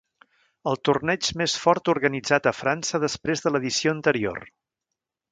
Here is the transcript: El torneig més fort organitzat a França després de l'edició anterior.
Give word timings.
El 0.69 0.77
torneig 0.87 1.27
més 1.41 1.57
fort 1.65 1.91
organitzat 1.93 2.49
a 2.51 2.53
França 2.61 3.01
després 3.03 3.43
de 3.45 3.53
l'edició 3.53 3.93
anterior. 3.97 4.41